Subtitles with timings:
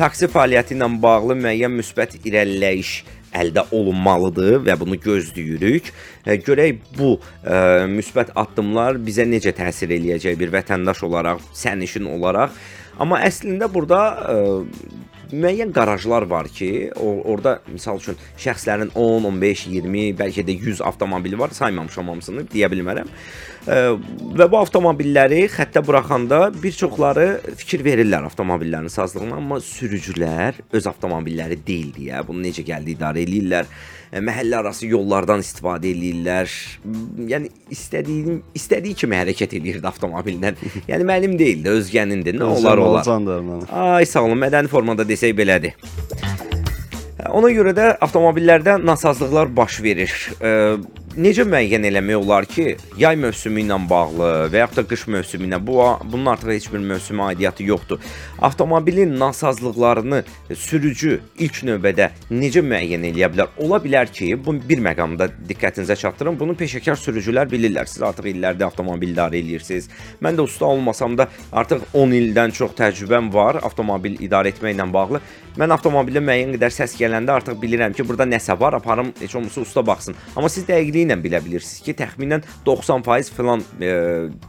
[0.00, 2.92] Taksi fəaliyyəti ilə bağlı müəyyən müsbət irəliləyiş
[3.36, 5.90] əldə olunmalıdır və bunu gözləyirik.
[6.24, 7.10] E, Görək bu
[7.44, 7.58] e,
[7.92, 12.56] müsbət addımlar bizə necə təsir eləyəcək bir vətəndaş olaraq, sərnişin olaraq.
[12.96, 14.38] Amma əslində burada e,
[15.36, 20.80] müəyyən qarajlar var ki, o, orada misal üçün şəxslərin 10, 15, 20, bəlkə də 100
[20.88, 23.12] avtomobili var, saymamışam hamısını deyə bilmərəm.
[23.68, 27.26] Və bu avtomobilləri xəttə buraxanda bir çoxları
[27.60, 33.68] fikir verirlər avtomobillərin sazlığına, amma sürücülər öz avtomobilləri deyil deyə bunu necə gəldi idarə eləyirlər.
[34.10, 36.50] Məhəllə arası yollardan istifadə eləyirlər.
[37.30, 40.54] Yəni istədiyim istədiyi kimi hərəkət eləyirdi avtomobillə.
[40.90, 42.40] Yəni mənim deyil də, özgənindir.
[42.40, 43.12] Nə olar olar.
[44.00, 45.76] Ay sağ olun, mədəni formada desək belədir.
[47.28, 50.14] Ona görə də avtomobillərdə nasazlıqlar baş verir.
[50.40, 50.50] E,
[51.18, 55.58] necə müəyyən eləmək olar ki, yay mövsümü ilə bağlı və yaxud da qış mövsümü ilə
[55.66, 55.78] bu
[56.12, 57.98] bunun artıq heç bir mövsümə aidiyyəti yoxdur.
[58.38, 60.22] Avtomobilin nasazlıqlarını
[60.54, 63.50] sürücü ilk növbədə necə müəyyən eləyə bilər?
[63.58, 66.38] Ola bilər ki, bu bir məqamda diqqətinizə çatdırım.
[66.38, 67.90] Bunu peşəkar sürücülər bilirlər.
[67.90, 69.90] Siz artıq illərdir avtomobil idarə eləyirsiniz.
[70.22, 75.20] Mən də usta olmasam da artıq 10 ildən çox təcrübəm var avtomobil idarə etməklə bağlı.
[75.60, 79.60] Mən avtomobildə müəyyən qədər səs gələndə artıq bilirəm ki, burada nəsə var, aparım heç olmasa
[79.60, 80.16] usta baxsın.
[80.32, 83.90] Amma siz dəqiqliyi ilə bilə bilirsiniz ki, təxminən 90% filan e,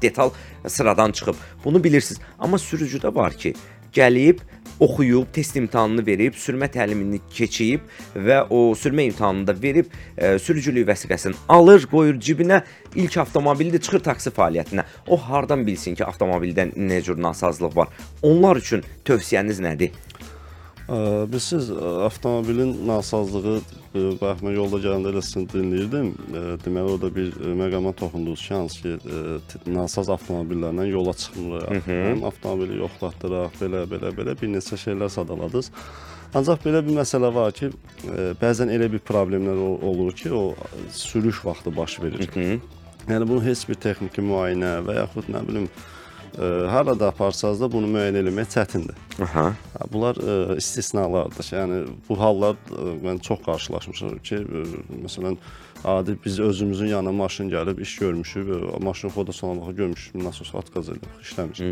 [0.02, 0.32] detal
[0.64, 1.42] sıradan çıxıb.
[1.66, 2.22] Bunu bilirsiniz.
[2.40, 3.52] Amma sürücüdə var ki,
[3.92, 4.40] gəlib
[4.82, 7.84] oxuyub, test imtahanını verib, sürmə təlimini keçib
[8.16, 12.62] və o sürmə imtahanını da verib, e, sürücülük vəsiqəsini alır, qoyur cibinə,
[12.96, 14.88] ilk avtomobili də çıxır taksi fəaliyyətinə.
[15.12, 17.92] O hardan bilsin ki, avtomobildən nə cür nasazlıq var?
[18.24, 19.92] Onlar üçün tövsiyəniz nədir?
[20.90, 20.98] Ə,
[22.08, 23.60] avtomobilin nasazlığı
[24.22, 26.12] bax mən yolda gələndə elə sizin dinləyirdim.
[26.64, 31.86] Deməli orada bir məqama toxundunuz ki, hansı ki, nasaz avtomobillərlə yola çıxmırıq.
[31.90, 35.72] Həm avtomobili yoxlatdıraq, belə belə belə bir neçə şeylər sadaladınız.
[36.34, 37.72] Ancaq belə bir məsələ var ki,
[38.42, 40.56] bəzən elə bir problemlər ol- olur ki, o
[40.96, 42.30] sürüş vaxtı baş verir.
[42.34, 42.60] Hı.
[43.10, 45.68] Yəni bunun heç bir texniki müayinə və yaxud nə bilim
[46.72, 49.00] harada aparsanız da bunu müəyyən etmək çətindir.
[49.22, 49.50] Aha.
[49.74, 51.50] Ha, Bunlar ə, istisnalardır.
[51.58, 54.64] Yəni bu hallar ə, mən çox qarşılaşmışam ki, ə,
[55.04, 55.38] məsələn,
[55.84, 61.20] adi biz özümüzün yanına maşın gəlib iş görmüşük, ə, maşın fotosonluğu görmüşük, nasos atqaz edib
[61.22, 61.64] işləmiş.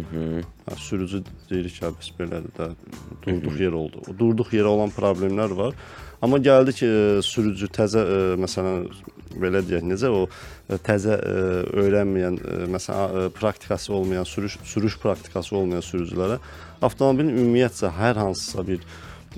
[0.66, 2.72] Ha, sürücü deyir ki, bəs belədir də
[3.26, 4.04] durduq yer oldu.
[4.10, 5.80] O durduq yerə olan problemlər var.
[6.22, 8.90] Amma gəldi ki, ə, sürücü təzə ə, məsələn
[9.36, 11.46] belə deyək, necə o ə, təzə ə,
[11.84, 16.40] öyrənməyən, ə, məsələn, praktikası olmayan, sürüş sürüş praktikası olmayan sürücülərə
[16.82, 18.84] avtomobilin ümumiyyətcə hər hansısa bir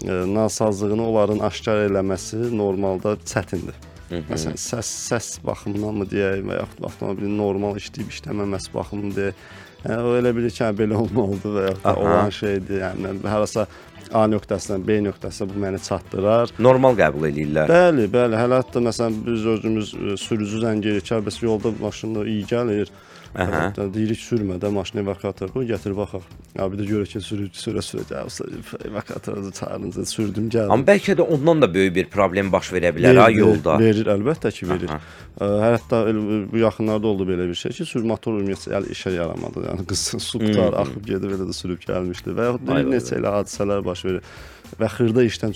[0.01, 3.75] nasazlığını onların aşkar eləməsi normalda çətindir.
[4.11, 9.43] Məsələn, səs səs baxımından mı deyək və yaxud avtomobilin normal işləyib işləməməsi baxımından deyək.
[9.81, 11.93] Yəni o elə bilir ki, hə, belə olmalıdır və Aha.
[11.95, 12.81] olan şeydir.
[12.83, 13.67] Yəni harasa
[14.11, 16.51] A nöqtəsindən B nöqtəsinə bu məni çatdırar.
[16.59, 17.71] Normal qəbul eləyirlər.
[17.71, 18.37] Bəli, bəli.
[18.39, 22.91] Hələ hətta məsələn biz özümüz ə, sürücü zəng edirik, bəs yolda maşında iyi gəlir.
[23.31, 26.25] Hətta deyirik sürmə də maşını evakuatora qoy, gətir baxaq.
[26.57, 28.47] Ya bir də görək ki, sürücü sürə sürə gəlsə
[28.89, 30.73] evakuatora çağırınca sürdüm gəldim.
[30.75, 33.77] Amma bəlkə də ondan da böyük bir problem baş verə bilər ha yolda.
[33.79, 34.91] Verir, əlbəttə ki, verir.
[34.91, 36.03] Ə, Hətta
[36.51, 39.63] bu yaxınlarda oldu belə bir şey ki, sür motor ümumiyyətlə yəni işə yaramadı.
[39.69, 43.37] Yəni qız su qutar axıb gedib elə də sürüb gəlmişdi və yaxud vay neçə elə
[43.39, 44.35] hadisələr baş verir.
[44.79, 45.53] Və xırda işdən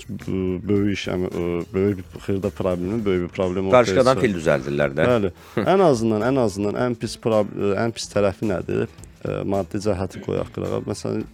[0.68, 1.30] böyük iş, yəni
[1.72, 4.20] böyük bir xırda problemin böyük bir problem ortaya çıxır.
[4.20, 5.08] fil düzəldirlər də.
[5.12, 5.32] Bəli.
[5.64, 8.86] ən azından, ən azından ən pis ən pis tərəfi nədir?
[9.44, 10.82] Maddi cəhəti qoyaq qırağa.
[10.86, 11.24] Məsələn,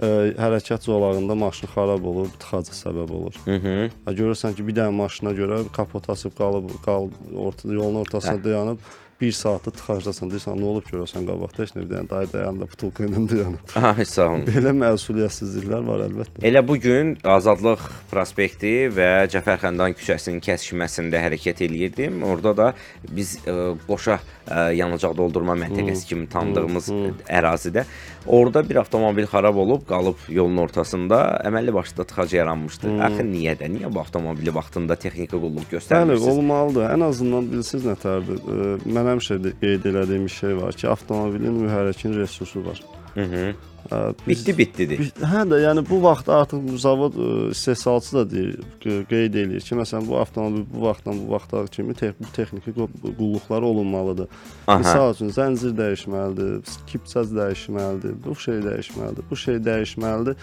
[0.00, 0.08] ə,
[0.38, 3.36] hərəkət zolağında maşın xarab olur, tıxaca səbəb olur.
[3.46, 3.92] Mhm.
[4.20, 8.78] Görürsən ki, bir dənə maşına görə kapot asıb qalıb, qal orta yolun ortasında dayanıb
[9.22, 10.30] 1 saatı tıxacdasan.
[10.32, 13.74] Deyirsən, nə olub görürsən qabaqda heç nə bir dənə dayı dayandı, butulka ilə dayanıb.
[13.78, 14.44] Aha, heç sağ olun.
[14.50, 16.42] Belə məsuliyyətsizliklər var əlbəttə.
[16.48, 22.22] Elə bu gün Azadlıq prospekti və Cəfər Xəndan küçəsinin kəsişməsində hərəkət eləyirdim.
[22.26, 22.68] Orada da
[23.08, 26.90] biz ə, qoşa ə, yanacaq doldurma məntəqəsi kimi tanıdığımız
[27.30, 27.86] ərazidə
[28.26, 32.90] orada bir avtomobil xarab olub qalıb yolun ortasında əməlli başlı tıxac yaranmışdı.
[33.06, 33.70] Axı niyə də?
[33.72, 36.28] Niyə bu avtomobili vaxtında texniki qulluq Bəli, göstərmirsiniz?
[36.36, 36.86] olmalıdır.
[36.94, 38.38] Ən azından bilirsiz nətərdir?
[38.42, 42.80] Ə, Mən həmişə qeyd elədiyim bir şey var ki, avtomobilin mühərrikin resursu var.
[43.16, 43.52] Mhm.
[43.92, 43.96] Ə,
[44.28, 44.98] biz- Bitdi bitdidir.
[44.98, 47.14] Biz- Hə də, yəni bu vaxtda artıq zavod
[47.50, 51.94] istehsalçı da deyir, qe- qeyd eləyir ki, məsələn bu avtomobil bu vaxtdan bu vaxta kimi
[51.94, 52.88] te bu texniki qu-
[53.18, 54.28] qulluqları olunmalıdır.
[54.66, 54.78] Aha.
[54.80, 60.36] Məsəl üçün zəncir dəyişməlidir, kipçaz dəyişməlidir, bu şey dəyişməlidir, bu şey dəyişməlidir.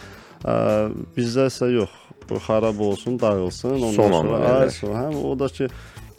[1.18, 1.89] Bizdə isə yox.
[2.30, 5.68] Bu xarab olsun, dağılsın, ondan Son sonra ay sonra həm o da ki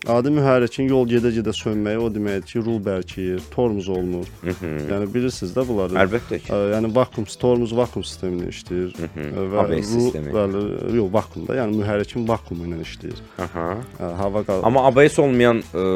[0.09, 4.29] adi mühərrikin yol gedə-gedə sönməyi o deməkdir ki, rul bərkiyir, tormuz olmur.
[4.47, 5.99] Yəni bilirsiniz də bunları.
[6.01, 6.49] Əlbəttə ki.
[6.55, 10.33] Ə, Yəni vakuum, tormuz vakuum sistemində işləyir Ə, və ABS sistemi.
[10.33, 10.63] Bəli,
[10.97, 13.21] yox, vakuumda, yəni mühərrikin vakuumu ilə işləyir.
[13.45, 13.67] Aha.
[14.01, 14.65] Ə, Hava qal.
[14.71, 15.87] Amma ABS olmayan ə,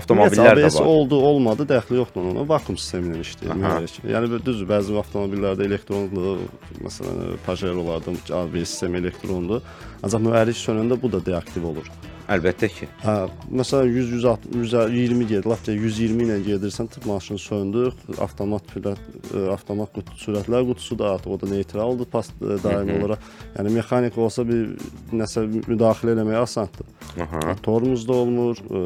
[0.00, 0.90] avtomobillər də ABS var.
[0.94, 2.44] oldu, olmadı, dəxli yoxdur ona.
[2.52, 3.60] Vakuum sistemi ilə işləyir Aha.
[3.64, 4.00] mühərrik.
[4.12, 6.36] Yəni düzdür, bəzi avtomobillərdə elektronlu,
[6.84, 8.12] məsələn, Pajerolarda
[8.44, 9.64] ABS sistemi elektrondur.
[10.04, 11.88] Ancaq mühərrik sönəndə bu da deaktiv olur.
[12.24, 12.86] Əlbəttə ki.
[13.02, 13.14] Hə,
[13.52, 17.90] məsələn 100 160 120 gedir, lap da 120 ilə gedirsən, tip maşın söndü,
[18.24, 22.96] avtomat pilot, ə, avtomat qutu, sürətlər qutusu da artıq o da neytraldır pas ə, daimi
[22.96, 23.28] olaraq.
[23.58, 24.72] Yəni mexanik olsa bir
[25.12, 26.88] nəsə müdaxilə eləmək asandır.
[27.20, 27.42] Aha.
[27.50, 28.82] Hə, Tormuz da olmur, ə,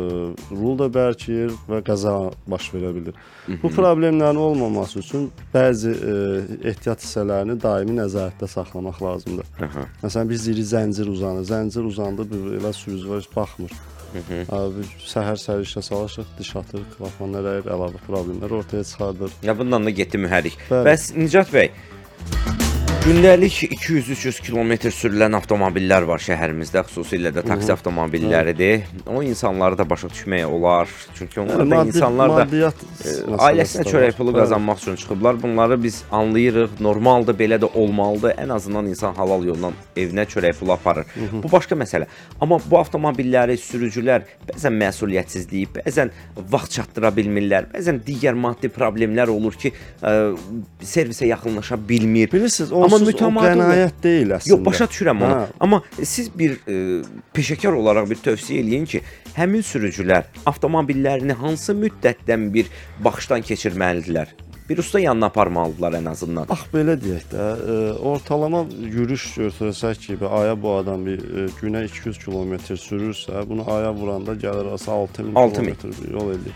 [0.50, 2.16] rul da bərkiyir və qəza
[2.50, 3.22] baş verə bilər.
[3.62, 6.18] Bu problemlərin olmaması üçün bəzi ə,
[6.72, 9.54] ehtiyat hissələrini daimi nəzarətdə saxlamaq lazımdır.
[9.68, 9.86] Aha.
[10.02, 11.46] Məsələn biz deyirik zəncir uzanır.
[11.48, 13.72] Zəncir uzandı, bir elə sürücü var, heç baxmır.
[14.48, 19.30] Abi səhər-səhər işə salışıq, diş atır, klapanlar əyir, əlavə problemlər ortaya çıxardır.
[19.42, 20.56] Ya bundan da getdi mühərrik.
[20.70, 20.84] Bəli.
[20.88, 21.70] Bəs Nicat bəy,
[23.08, 28.82] gündəlik 200-300 kilometr sürülən avtomobillər var şəhərimizdə, xüsusilə də taksi avtomobilləridir.
[29.08, 30.90] O insanları da başa düşmək olar.
[31.16, 35.38] Çünki onlar da insanlar da maddiyyat e, məsələsi ailəsinə çörək pulu qazanmaq üçün çıxıblar.
[35.42, 36.74] Bunları biz anlayırıq.
[36.84, 38.34] Normaldır, belə də olmalıdır.
[38.44, 41.08] Ən azından insan halal yolla evinə çörək pulu aparır.
[41.32, 42.10] Bu başqa məsələ.
[42.40, 46.12] Amma bu avtomobilləri sürücülər bəzən məsuliyyətsizlik, bəzən
[46.52, 49.72] vaxt çatdıra bilmirlər, bəzən digər maddi problemlər olur ki,
[50.02, 50.14] ə,
[50.84, 52.28] servisə yaxınlaşa bilmir.
[52.32, 54.54] Bilirsiniz, Amma o mütəmadi qənaət deyil əslində.
[54.54, 55.38] Yox, başa düşürəm onu.
[55.38, 55.46] Hə.
[55.66, 56.80] Amma siz bir e,
[57.36, 59.02] peşəkar olaraq bir tövsiyə eləyin ki,
[59.38, 62.70] həmin sürücülər avtomobillərini hansı müddətdən bir
[63.04, 64.36] baxışdan keçirməlidirlər?
[64.68, 66.48] Bir usta yanına aparmalıdılar ən azından.
[66.48, 67.76] Bax belə deyək də, ə,
[68.10, 73.94] ortalama yürüş götürsək ki, aya bu adam bir ə, günə 200 kilometr sürürsə, bunu aya
[73.96, 75.72] vuranda gəlir arası 6000 6000.
[75.72, 76.52] kilometr yol edir.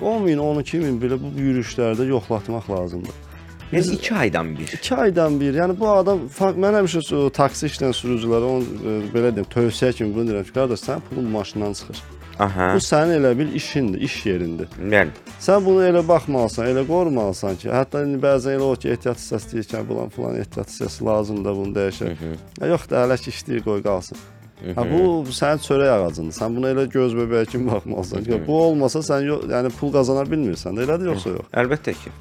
[0.00, 3.25] 10 min, 12 min belə bu yürüşlərdə yoxlatmaq lazımdır.
[3.72, 4.68] Yəni 2 aydan bir.
[4.78, 5.54] 2 aydan bir.
[5.58, 6.20] Yəni bu adam
[6.64, 10.52] mən həmişə o taksi işləyən sürücülərə onu ə, belə deyim, tövsiyə kimi bunu deyirəm ki,
[10.54, 12.02] qardaş, sənin pulun maşından çıxır.
[12.38, 12.68] Aha.
[12.76, 14.68] Bu sənin elə bil işindir, iş yerindir.
[14.92, 15.10] Bəli.
[15.40, 19.52] Sən bunu elə baxmalısan, elə qorumalısan ki, hətta indi bəzən elə olur ki, ehtiyat hissəsi
[19.52, 22.24] deyir ki, bulan filan ehtiyat hissəsi lazımdır, bunu dəyişək.
[22.74, 24.20] Yox da hələ ki işləyir, qoy qalsın.
[24.76, 25.02] Ha bu
[25.40, 26.36] sənin çörək ağacındır.
[26.38, 30.22] Sən buna elə göz bəbəyi kimi baxmalısan ki, bu olmasa sən yo- yəni pul qazana
[30.28, 30.76] bilmirsən.
[30.78, 31.50] də, Elədir yoxsa yox?
[31.64, 32.12] Əlbəttə ki.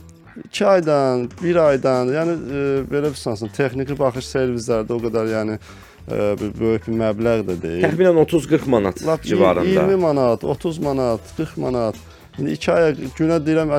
[0.44, 5.56] 2 aydan, 1 aydan, yəni e, belə bir sansan, texniki baxış servislərdə o qədər yəni
[5.56, 7.86] e, bir böyük bir məbləğ də deyil.
[7.88, 9.70] Təxminən 30-40 manat Lap civarında.
[9.70, 11.96] 20 manat, 30 manat, 40 manat.
[12.40, 13.72] İndi 2 aya günə deyirəm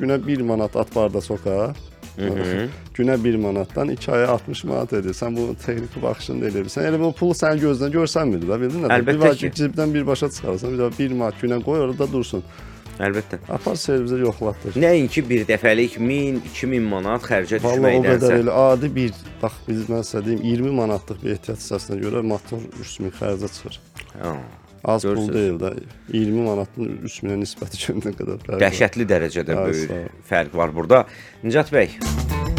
[0.00, 1.74] günə 1 manat at barda sokağa.
[2.96, 5.14] Günə 1 manatdan 2 aya 60 manat edir.
[5.14, 6.88] Sən bu texniki baxışını da elə bilirsən.
[6.88, 8.90] Elə bu pulu sənin gözdən görsənmir də, bildin də?
[8.96, 9.52] Əlbəttə bir ki.
[9.60, 12.44] cibdən bir başa çıxarsan, bir də 1 manat günə qoy orada dursun.
[13.00, 13.38] Əlbəttə.
[13.48, 14.74] Apar servisə yoxlatdır.
[14.82, 18.40] Nəinki bir dəfəlik 1000, 2000 manat xərcə Vallahi o qədər düşməkdənsə.
[18.44, 19.12] elə adi bir
[19.42, 23.80] bax biz mən sizə deyim 20 manatlıq bir ehtiyat hissəsinə görə motor 3000 xərcə çıxır.
[24.22, 24.34] Ha,
[24.84, 25.34] Az pul Görürsüz.
[25.34, 25.70] deyil də.
[26.12, 28.60] 20 manatın 3000-ə nisbəti göndər qədər fərq.
[28.62, 31.02] Dəhşətli dərəcədə Ha, böyük fərq var burada.
[31.44, 31.90] Nicat bəy,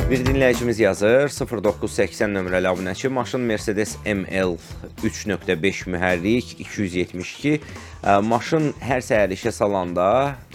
[0.10, 4.54] bir dinləyicimiz yazır 0980 nömrəli abunəçi maşın Mercedes ML
[5.02, 7.60] 3.5 mühərrik 272 Ə,
[8.02, 10.06] maşın hər səhər işə salanda,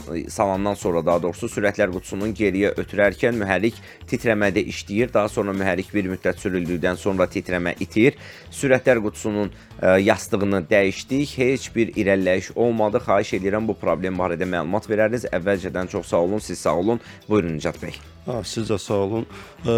[0.08, 3.78] ə, salandan sonra daha doğrusu sürətlər qutusunun geriyə ötürərkən mühərrik
[4.10, 5.12] titrəmədə işləyir.
[5.14, 8.18] Daha sonra mühərrik bir müddət sürüldükdən sonra titrəmə itir.
[8.50, 11.36] Sürətlər qutusunun ə, yastığını dəyişdik.
[11.38, 13.04] Heç bir irəliləyiş olmadı.
[13.06, 15.30] Xahiş edirəm bu problem barədə məlumat verərdiniz.
[15.38, 17.02] Əvvəlcədən çox sağ olun, siz sağ olun.
[17.30, 17.94] Buyurun Nicat bəy.
[18.26, 19.26] Ha, siz də sağ olun.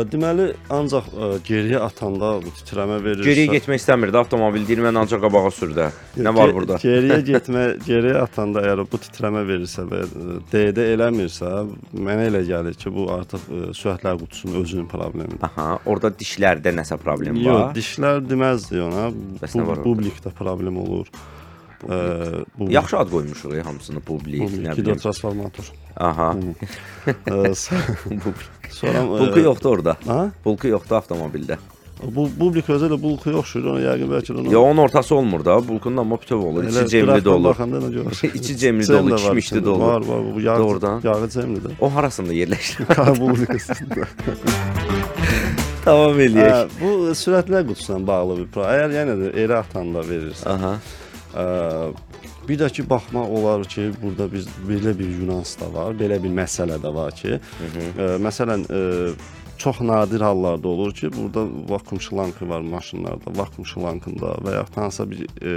[0.08, 1.10] Deməli ancaq
[1.44, 4.64] geriyə atanda titrəmə verirsə Geriyə getmək istəmirdi avtomobil.
[4.64, 5.90] Deyir mən ancaq qabağa sür də.
[6.16, 6.78] Nə var burada?
[6.80, 7.20] Geriyə
[7.58, 11.50] getmə, geriyə atanda əgər bu titrəmə verirsə və ə, D-də eləmirsə,
[11.94, 15.40] mənə elə gəlir ki, bu artıq ə, sürətlər qutusunun özünün problemidir.
[15.48, 17.74] Aha, orada dişlərdə nəsə problem Yox, var.
[17.76, 19.08] dişlər deməzdi ona.
[19.42, 19.82] Bəs nə var?
[19.84, 21.10] Publikdə problem olur.
[21.88, 24.98] Ə, bu Yaxşı ad qoymuşuq ya, hamısını publik, nə publik bilim.
[24.98, 25.68] transformator.
[25.96, 26.32] Aha.
[28.78, 29.94] Sonra ə, Bulku yoxdur orada.
[30.06, 30.20] Ha?
[30.44, 31.58] Bulku yoxdur avtomobildə.
[32.02, 33.64] Bu publik özü də bulka oxşur.
[33.72, 35.56] Ona yəqin bəlkə də ona Ya onun ortası olmur da.
[35.68, 36.64] Bulkunun amma bütöv olur.
[36.64, 37.56] Elə İçi cemli də olur.
[38.34, 39.64] İçi cemli də var kişmişli içində.
[39.64, 39.86] dolu.
[39.86, 40.22] Var, var.
[40.34, 41.00] Bu yağı, Doğrudan.
[41.04, 41.72] yağı cemlidir.
[41.80, 42.84] O harasında yerləşir?
[42.94, 43.94] Karbonlikasında.
[45.84, 46.52] Tamam eləyək.
[46.52, 48.64] Hə, bu sürətlər qutusuna bağlı bir pro.
[48.68, 50.72] Əgər yenə də eri atanda verirsən, Aha.
[51.32, 51.46] ə,
[52.48, 56.34] bir də ki baxmaq olar ki, burada biz belə bir nüans da var, belə bir
[56.42, 58.82] məsələ də var ki, ə, məsələn, ə,
[59.58, 65.06] çox nadir hallarda olur ki, burada vakuum şlankı var maşınlarda, vakuum şlankında və ya hansısa
[65.10, 65.54] bir ə,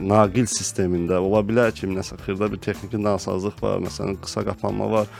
[0.00, 5.10] naqil sistemində ola bilər ki, nəsə xırda bir texniki nasazlıq var, məsələn, qısa qapanma var.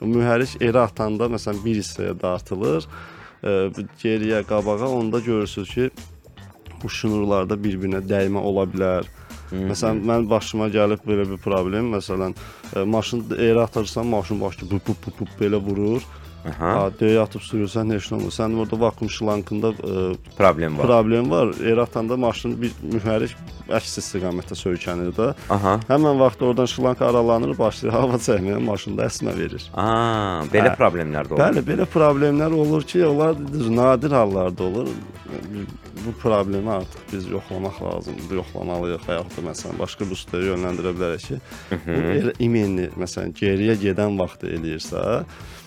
[0.00, 2.88] Mühərrik eri atanda məsələn bir hissəyə dartılır,
[3.44, 3.54] ə,
[4.02, 5.90] geriyə, qabağa onda görürsüz ki,
[6.82, 9.08] bu şnurlarda bir-birinə dəymə ola bilər.
[9.52, 11.92] Məsələn, mən başıma gəlib belə bir problem.
[11.94, 12.34] Məsələn,
[12.74, 16.02] ə, maşın eri atırsan, maşın başı bu bu bu belə vurur.
[16.46, 16.70] Aha.
[16.76, 18.32] Ha, döyə atıb sürürsən, heç nə olmur.
[18.34, 20.04] Sən orada vakuum şlankında ə,
[20.38, 20.86] Problem var.
[20.86, 21.52] problem var.
[21.64, 23.34] Eri atanda maşın bir mühərrik
[23.66, 25.32] əks istiqamətdə söykənir də.
[25.50, 25.76] Aha.
[25.88, 29.66] Həmin vaxt oradan şlank aralanır, başlayır hava çəkməyə, maşında əsmə verir.
[29.74, 30.76] Aa, belə Hə.
[30.78, 31.42] problemlər də olur.
[31.42, 33.34] Bəli, belə problemlər olur ki, onlar
[33.80, 34.92] nadir hallarda olur.
[36.04, 40.92] Bu problemi artıq biz yoxlamaq lazımdır, yoxlamalıyıq və yaxud da məsələn başqa bir ustaya yönləndirə
[40.96, 41.38] bilərik ki,
[41.86, 45.02] bu elə imenli məsələn geriyə gedən vaxtı eləyirsə,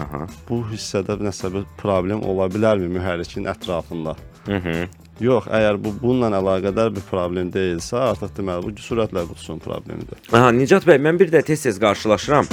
[0.06, 0.22] Aha.
[0.50, 4.16] bu hissədə nəsə bir problem ola bilərmi mühərrikin ətrafında?
[4.48, 4.90] Mhm.
[5.20, 10.22] Yox, əgər bu bununla əlaqədar bir problem deyilsə, artıq deməli bu sürətlər qutusunun problemidir.
[10.32, 12.48] Aha, Nicat bəy, mən bir də tez-tez qarşılaşıram.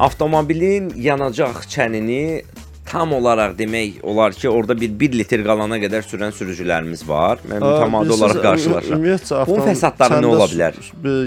[0.00, 2.44] Avtomobilin yanacaq çənini
[2.90, 7.42] tam olaraq demək olar ki, orada bir 1 litr qalana qədər sürən sürücülərimiz var.
[7.48, 8.98] Mən mütəmadi olaraq qarşılaşıram.
[8.98, 10.80] Ümumiyyətcə Bunun avtomobil fəsadları nə ola bilər?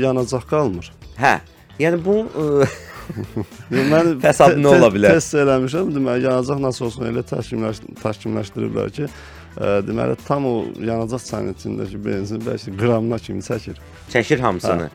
[0.04, 0.92] yanacaq qalmır.
[1.20, 1.38] Hə.
[1.80, 2.18] Yəni bu
[3.74, 5.18] Mən Fəsadı nə ola bilər?
[5.18, 5.92] Test eləmişəm.
[5.96, 9.10] Deməli, yanacaq nasosunu elə təşkilləş təşkilləşdiriblər ki,
[9.58, 13.80] ə, deməli tam o yanacaq çanının içindəki benzin bəlkə qramına kimi çəkir.
[14.14, 14.90] çəkir hamısını.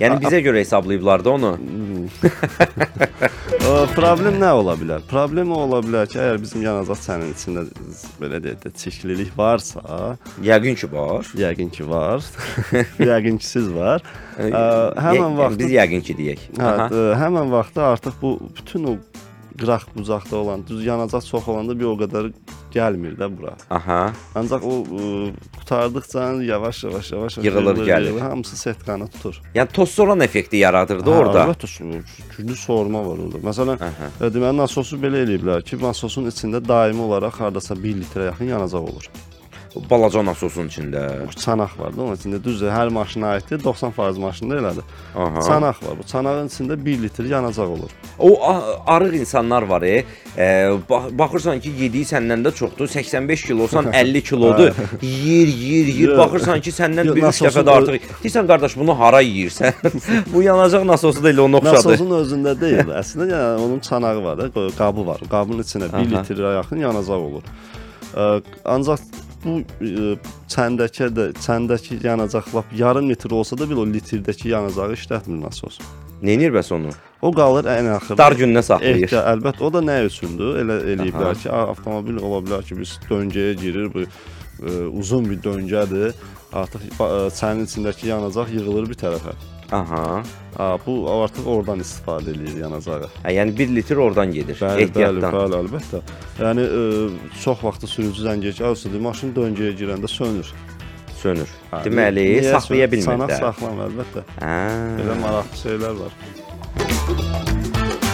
[0.00, 1.50] Yəni bizə görə hesablayıblar da onu.
[3.66, 5.02] Ə, problem nə ola bilər?
[5.10, 7.64] Problem o ola bilər ki, əgər bizim yanacaq çanının içində
[8.20, 11.26] belə deyək də çirklilik varsa, Yəqin ki var.
[11.40, 12.22] yəqin ki var.
[13.10, 14.04] yəqin ki siz var.
[14.38, 14.62] Ə,
[15.08, 16.44] həmin vaxt biz yəqin ki deyək.
[16.60, 18.96] Hə, ə, həmin vaxtda artıq bu bütün o
[19.60, 22.30] qıraq bucaqda olan, düz yanacaq çox olanda bir o qədər
[22.74, 23.54] gəlmir də bura.
[23.70, 24.12] Aha.
[24.34, 25.10] Ancaq o ə,
[25.58, 28.18] qutardıqca yavaş-yavaş yavaş Yığılır, gəlir.
[28.20, 29.40] hamısı setkanı tutur.
[29.54, 31.46] Yəni toz soran effekti yaradırdı Hə, orada.
[31.46, 32.02] Əlbəttə
[32.36, 33.38] güclü soğurma var orada.
[33.48, 33.80] Məsələn,
[34.20, 38.92] ə, deməli nasosu belə eləyiblər ki, nasosun içində daimi olaraq hardasa 1 litrə yaxın yanacaq
[38.92, 39.10] olur.
[39.90, 41.02] Balaca nasosun içində.
[41.36, 44.86] Çanaq var da, onun içində düzdür, hər maşına aiddir, 90% maşında elədir.
[45.14, 45.42] Aha.
[45.46, 45.98] Çanaq var.
[45.98, 47.90] Bu çanağın içində 1 litr yanacaq olur.
[48.18, 48.30] O
[48.86, 50.04] arıq insanlar var, e,
[50.38, 50.46] e
[50.90, 52.88] bax- baxırsan ki, yediyi səndən də çoxdur.
[52.88, 54.72] 85 kilosan 50 kilodur.
[55.02, 56.08] Yeyir, yeyir, yeyir.
[56.08, 56.18] Yox.
[56.18, 58.08] Baxırsan ki, səndən Yox, bir üç nasosun dəfə də artıq.
[58.24, 59.72] Deyirsən qardaş, bunu hara yeyirsən?
[60.34, 61.76] Bu yanacaq nasosu da elə ona oxşadı.
[61.76, 62.94] Nasosun özündə deyil.
[63.02, 65.20] Əslində yəni onun çanağı var da, qabı var.
[65.30, 66.04] Qabın içində 1 Aha.
[66.16, 67.42] litrə yaxın yanacaq olur.
[68.16, 69.00] Ə, Ancaq
[69.46, 70.16] bu ə,
[70.52, 75.80] çəndəki də çəndəki yanacaq lap yarım litr olsa da bir o litrdəki yanacağı işlətmir nasos.
[76.22, 76.92] Neynir bəs onu?
[77.22, 78.18] O qalır ən axırda.
[78.18, 79.02] Dar gününə saxlayır.
[79.04, 80.56] Ehtiyat, əlbəttə o da nə üçündür?
[80.62, 84.08] Elə eləyiblər ki, avtomobil ola bilər ki, biz döngəyə girir, bu ə,
[84.92, 86.16] uzun bir döngədir.
[86.56, 89.36] Artıq ə, çənin içindəki yanacaq yığılır bir tərəfə.
[89.72, 90.22] Aha.
[90.56, 93.08] Ha, bu artıq oradan istifadə eləyir yanacağı.
[93.24, 94.56] Hə, yəni 1 litr oradan gedir.
[94.60, 95.34] Bəli, bəli, ehtiyatdan.
[95.34, 96.00] bəli, əlbəttə.
[96.40, 96.84] Yəni ə,
[97.42, 100.52] çox vaxtı sürücü zəng edir, "Ağustos, maşın döngəyə girəndə sönür."
[101.22, 101.48] Sönür.
[101.70, 103.38] Ha, Deməli, niyə saxlaya bilmir də.
[103.40, 104.24] saxlamır, əlbəttə.
[104.40, 104.56] Hə.
[105.02, 106.12] Belə maraqlı şeylər var.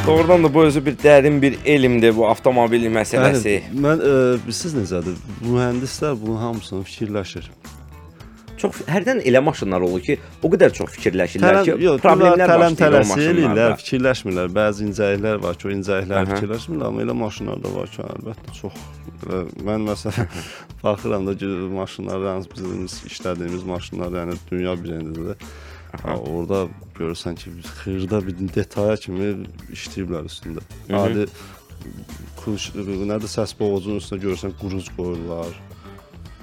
[0.06, 3.52] Doğrudan da bu özü bir dərin bir elmdir bu avtomobil məsələsi.
[3.60, 4.14] Yəni, mən ə,
[4.50, 5.14] siz necədir?
[5.44, 7.50] Mühəndislər bunun hamısını fikirləşir.
[8.62, 13.16] Çox hərdən elə maşınlar olur ki, o qədər çox fikirləşirlər ki, yox, problemlər tələm tələsi
[13.32, 14.52] eləyirlər, fikirləşmirlər.
[14.54, 16.36] Bəzi incəliklər var ki, o incəlikləri Aha.
[16.36, 18.84] fikirləşmirlər, amma elə maşınlar da var ki, əlbəttə çox
[19.24, 20.30] belə, mən məsələn
[20.84, 21.34] baxıram da
[21.80, 25.50] maşınlar, yəni bizim işlədiyimiz maşınlar, yəni dünya brendidir.
[25.92, 26.62] Ha, orada
[26.96, 27.50] görürsən ki,
[27.82, 29.34] xırda bir detaya kimi
[29.74, 30.62] işləyiblər üstündə.
[30.96, 31.26] Adi
[32.38, 35.52] kuş, nədir səs boğucunun üstünə görürsən quruc qoyurlar.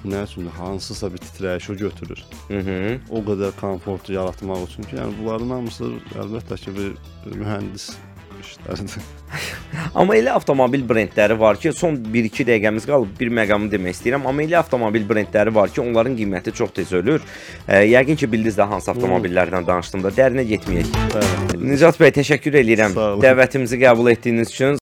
[0.05, 2.99] Nə üçün hansısa bir titrəyiş o götürür Hı -hı.
[3.09, 5.83] o qədər komfort yaratmaq üçün ki, yəni bunların hamısı
[6.15, 6.91] əlbəttə ki, bir
[7.35, 7.91] mühəndis
[8.39, 9.03] işləridir.
[9.99, 14.27] Amma elə avtomobil brendləri var ki, son 1-2 dəqiqəmiz qalıb bir məqamı demək istəyirəm.
[14.29, 17.21] Amma elə avtomobil brendləri var ki, onların qiyməti çox tez ölür.
[17.67, 20.91] E, yəqin ki, bildiniz də hansı avtomobillərdən danışdım da dərinə getməyək.
[21.15, 21.59] Bəli.
[21.73, 22.59] Nicat bəy, təşəkkür
[22.95, 23.23] olun.
[23.23, 24.77] dəvətimizi qəbul etdiyiniz üçün.